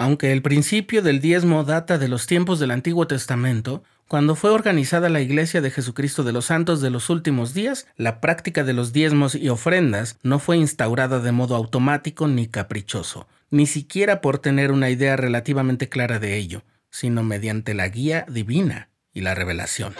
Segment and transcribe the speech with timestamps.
[0.00, 5.08] Aunque el principio del diezmo data de los tiempos del Antiguo Testamento, cuando fue organizada
[5.08, 8.92] la Iglesia de Jesucristo de los Santos de los Últimos Días, la práctica de los
[8.92, 14.70] diezmos y ofrendas no fue instaurada de modo automático ni caprichoso, ni siquiera por tener
[14.70, 16.62] una idea relativamente clara de ello,
[16.92, 19.94] sino mediante la guía divina y la revelación.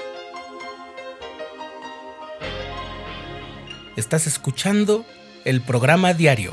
[3.97, 5.05] Estás escuchando
[5.45, 6.53] el programa diario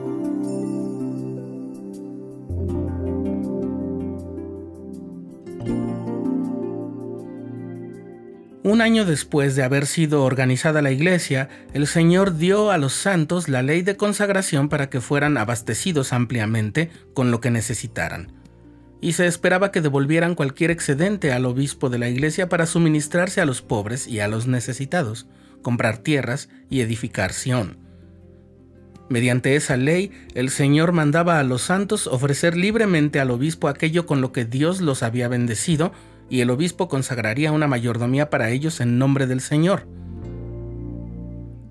[8.71, 13.49] Un año después de haber sido organizada la iglesia, el Señor dio a los santos
[13.49, 18.31] la ley de consagración para que fueran abastecidos ampliamente con lo que necesitaran.
[19.01, 23.45] Y se esperaba que devolvieran cualquier excedente al obispo de la iglesia para suministrarse a
[23.45, 25.27] los pobres y a los necesitados,
[25.61, 27.77] comprar tierras y edificar Sión.
[29.09, 34.21] Mediante esa ley, el Señor mandaba a los santos ofrecer libremente al obispo aquello con
[34.21, 35.91] lo que Dios los había bendecido
[36.31, 39.85] y el obispo consagraría una mayordomía para ellos en nombre del Señor.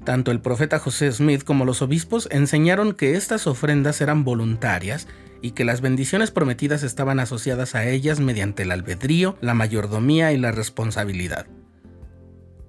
[0.05, 5.09] Tanto el profeta José Smith como los obispos enseñaron que estas ofrendas eran voluntarias
[5.41, 10.37] y que las bendiciones prometidas estaban asociadas a ellas mediante el albedrío, la mayordomía y
[10.37, 11.47] la responsabilidad.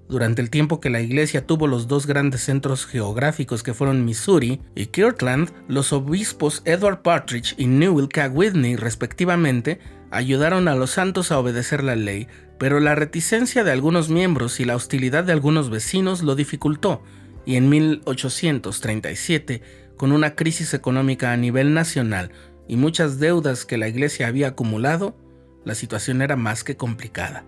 [0.08, 4.60] Durante el tiempo que la iglesia tuvo los dos grandes centros geográficos que fueron Missouri
[4.74, 8.28] y Kirtland, los obispos Edward Partridge y Newell K.
[8.28, 9.78] Whitney respectivamente
[10.12, 14.64] ayudaron a los santos a obedecer la ley, pero la reticencia de algunos miembros y
[14.66, 17.02] la hostilidad de algunos vecinos lo dificultó,
[17.46, 19.62] y en 1837,
[19.96, 22.30] con una crisis económica a nivel nacional
[22.68, 25.16] y muchas deudas que la iglesia había acumulado,
[25.64, 27.44] la situación era más que complicada.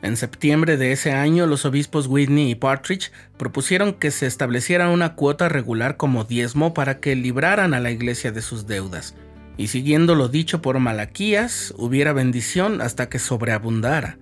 [0.00, 5.14] En septiembre de ese año, los obispos Whitney y Partridge propusieron que se estableciera una
[5.14, 9.14] cuota regular como diezmo para que libraran a la iglesia de sus deudas,
[9.58, 14.18] y siguiendo lo dicho por Malaquías, hubiera bendición hasta que sobreabundara.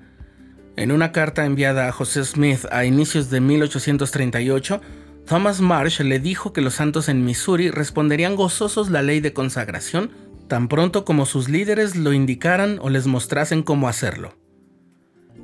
[0.77, 4.81] En una carta enviada a José Smith a inicios de 1838,
[5.27, 10.11] Thomas Marsh le dijo que los santos en Missouri responderían gozosos la ley de consagración
[10.49, 14.39] tan pronto como sus líderes lo indicaran o les mostrasen cómo hacerlo.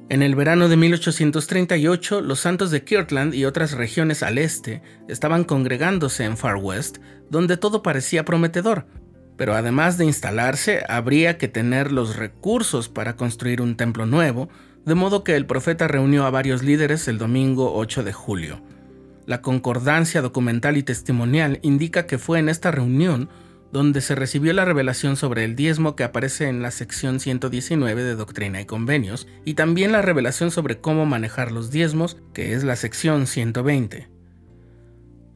[0.08, 5.44] En el verano de 1838, los santos de Kirtland y otras regiones al este estaban
[5.44, 6.98] congregándose en Far West,
[7.30, 8.86] donde todo parecía prometedor,
[9.36, 14.48] pero además de instalarse, habría que tener los recursos para construir un templo nuevo,
[14.84, 18.62] de modo que el profeta reunió a varios líderes el domingo 8 de julio.
[19.26, 23.28] La concordancia documental y testimonial indica que fue en esta reunión
[23.72, 28.14] donde se recibió la revelación sobre el diezmo que aparece en la sección 119 de
[28.14, 32.76] Doctrina y Convenios, y también la revelación sobre cómo manejar los diezmos, que es la
[32.76, 34.11] sección 120.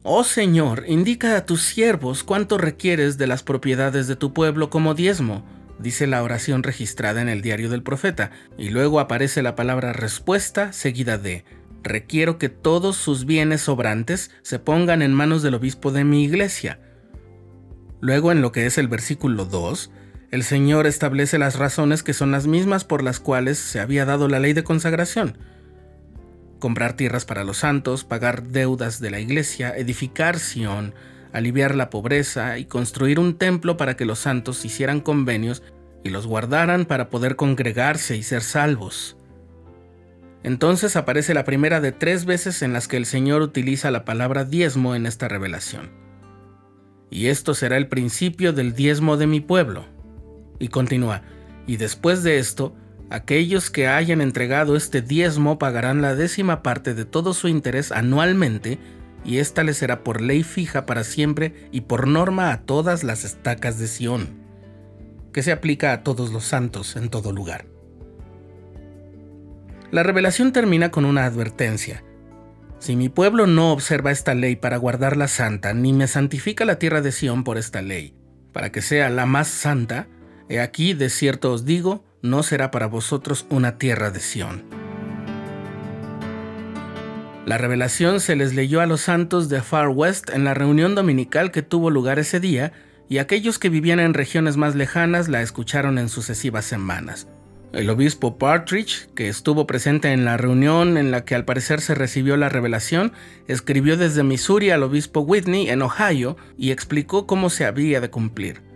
[0.09, 4.93] Oh Señor, indica a tus siervos cuánto requieres de las propiedades de tu pueblo como
[4.93, 5.43] diezmo,
[5.79, 10.71] dice la oración registrada en el diario del profeta, y luego aparece la palabra respuesta
[10.71, 11.43] seguida de,
[11.83, 16.79] requiero que todos sus bienes sobrantes se pongan en manos del obispo de mi iglesia.
[17.99, 19.91] Luego en lo que es el versículo 2,
[20.31, 24.29] el Señor establece las razones que son las mismas por las cuales se había dado
[24.29, 25.37] la ley de consagración
[26.59, 30.93] comprar tierras para los santos, pagar deudas de la iglesia, edificar Sión,
[31.33, 35.63] aliviar la pobreza y construir un templo para que los santos hicieran convenios
[36.03, 39.17] y los guardaran para poder congregarse y ser salvos.
[40.43, 44.45] Entonces aparece la primera de tres veces en las que el Señor utiliza la palabra
[44.45, 45.91] diezmo en esta revelación.
[47.09, 49.85] Y esto será el principio del diezmo de mi pueblo.
[50.59, 51.21] Y continúa,
[51.65, 52.75] y después de esto,
[53.09, 58.79] Aquellos que hayan entregado este diezmo pagarán la décima parte de todo su interés anualmente,
[59.23, 63.23] y ésta les será por ley fija para siempre y por norma a todas las
[63.23, 64.27] estacas de Sión,
[65.31, 67.65] que se aplica a todos los santos en todo lugar.
[69.89, 72.03] La revelación termina con una advertencia.
[72.79, 77.01] Si mi pueblo no observa esta ley para guardarla santa, ni me santifica la tierra
[77.01, 78.13] de Sión por esta ley,
[78.51, 80.07] para que sea la más santa,
[80.49, 84.63] he aquí de cierto os digo, no será para vosotros una tierra de Sión.
[87.45, 91.51] La revelación se les leyó a los santos de Far West en la reunión dominical
[91.51, 92.73] que tuvo lugar ese día,
[93.07, 97.27] y aquellos que vivían en regiones más lejanas la escucharon en sucesivas semanas.
[97.71, 101.95] El obispo Partridge, que estuvo presente en la reunión en la que al parecer se
[101.95, 103.13] recibió la revelación,
[103.47, 108.66] escribió desde Missouri al obispo Whitney en Ohio y explicó cómo se había de cumplir.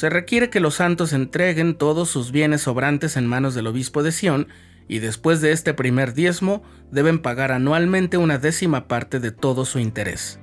[0.00, 4.12] Se requiere que los santos entreguen todos sus bienes sobrantes en manos del obispo de
[4.12, 4.48] Sion
[4.88, 9.78] y después de este primer diezmo deben pagar anualmente una décima parte de todo su
[9.78, 10.40] interés.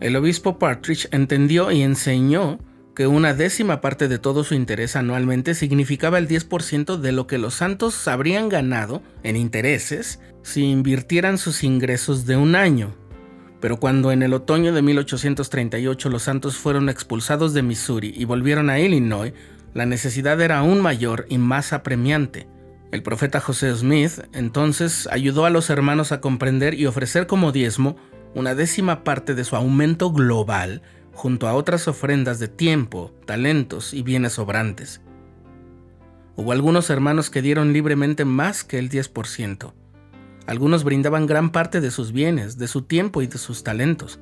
[0.00, 2.60] El obispo Partridge entendió y enseñó
[2.96, 7.36] que una décima parte de todo su interés anualmente significaba el 10% de lo que
[7.36, 13.01] los santos habrían ganado en intereses si invirtieran sus ingresos de un año.
[13.62, 18.68] Pero cuando en el otoño de 1838 los santos fueron expulsados de Missouri y volvieron
[18.70, 19.34] a Illinois,
[19.72, 22.48] la necesidad era aún mayor y más apremiante.
[22.90, 27.94] El profeta José Smith entonces ayudó a los hermanos a comprender y ofrecer como diezmo
[28.34, 30.82] una décima parte de su aumento global
[31.12, 35.02] junto a otras ofrendas de tiempo, talentos y bienes sobrantes.
[36.34, 39.72] Hubo algunos hermanos que dieron libremente más que el 10%.
[40.46, 44.20] Algunos brindaban gran parte de sus bienes, de su tiempo y de sus talentos.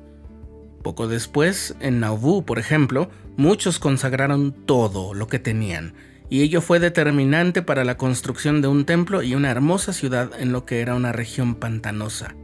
[0.83, 5.93] Poco después, en Nauvoo, por ejemplo, muchos consagraron todo lo que tenían,
[6.29, 10.51] y ello fue determinante para la construcción de un templo y una hermosa ciudad en
[10.51, 12.35] lo que era una región pantanosa.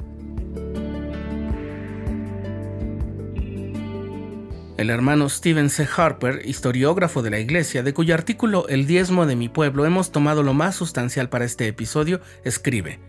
[4.77, 5.87] El hermano Stephen C.
[5.97, 10.43] Harper, historiógrafo de la iglesia, de cuyo artículo El diezmo de mi pueblo hemos tomado
[10.43, 12.99] lo más sustancial para este episodio, escribe,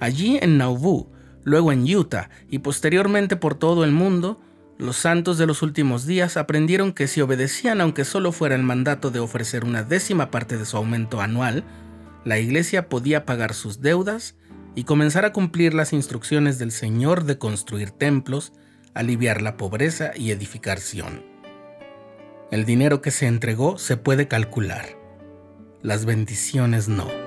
[0.00, 1.10] Allí en Nauvoo,
[1.44, 4.40] luego en Utah y posteriormente por todo el mundo,
[4.76, 9.10] los santos de los últimos días aprendieron que si obedecían aunque solo fuera el mandato
[9.10, 11.64] de ofrecer una décima parte de su aumento anual,
[12.24, 14.34] la iglesia podía pagar sus deudas
[14.74, 18.52] y comenzar a cumplir las instrucciones del Señor de construir templos,
[18.94, 21.22] aliviar la pobreza y edificación.
[22.50, 24.86] El dinero que se entregó se puede calcular,
[25.82, 27.23] las bendiciones no.